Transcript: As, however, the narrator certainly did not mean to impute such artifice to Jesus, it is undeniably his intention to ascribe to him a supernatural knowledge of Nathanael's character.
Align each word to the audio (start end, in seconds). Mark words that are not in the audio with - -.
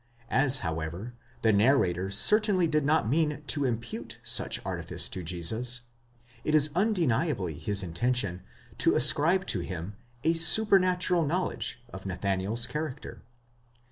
As, 0.31 0.57
however, 0.65 1.13
the 1.43 1.53
narrator 1.53 2.09
certainly 2.09 2.65
did 2.65 2.83
not 2.83 3.07
mean 3.07 3.43
to 3.45 3.65
impute 3.65 4.17
such 4.23 4.59
artifice 4.65 5.07
to 5.09 5.21
Jesus, 5.21 5.81
it 6.43 6.55
is 6.55 6.71
undeniably 6.73 7.53
his 7.53 7.83
intention 7.83 8.41
to 8.79 8.95
ascribe 8.95 9.45
to 9.45 9.59
him 9.59 9.93
a 10.23 10.33
supernatural 10.33 11.23
knowledge 11.23 11.83
of 11.93 12.07
Nathanael's 12.07 12.65
character. 12.65 13.21